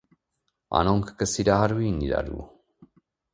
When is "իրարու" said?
2.07-2.47